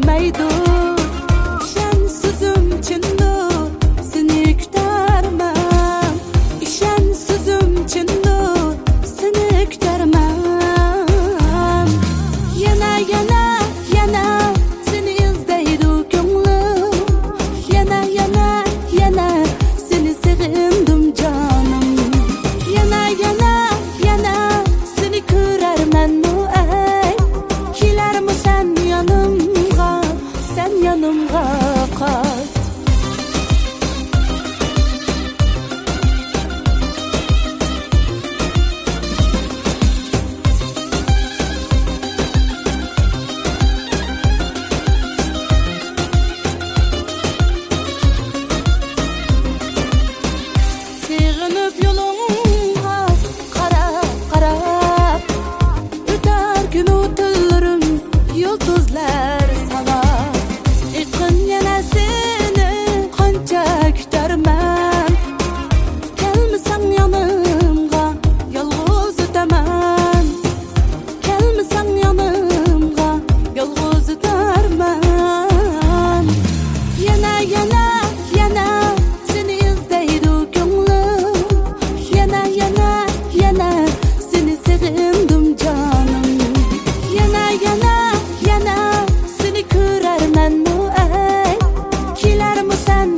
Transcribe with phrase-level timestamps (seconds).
[0.00, 0.77] 美杜。
[30.84, 31.67] yanımda.
[92.88, 93.17] sun